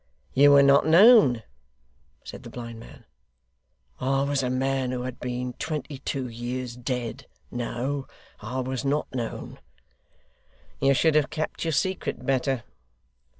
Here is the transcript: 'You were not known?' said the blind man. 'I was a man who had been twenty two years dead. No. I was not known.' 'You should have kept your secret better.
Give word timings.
'You 0.33 0.49
were 0.53 0.63
not 0.63 0.87
known?' 0.87 1.43
said 2.23 2.41
the 2.41 2.49
blind 2.49 2.79
man. 2.79 3.05
'I 3.99 4.23
was 4.23 4.41
a 4.41 4.49
man 4.49 4.89
who 4.89 5.03
had 5.03 5.19
been 5.19 5.53
twenty 5.59 5.99
two 5.99 6.27
years 6.27 6.75
dead. 6.75 7.27
No. 7.51 8.07
I 8.39 8.61
was 8.61 8.83
not 8.83 9.13
known.' 9.13 9.59
'You 10.79 10.95
should 10.95 11.13
have 11.13 11.29
kept 11.29 11.65
your 11.65 11.73
secret 11.73 12.25
better. 12.25 12.63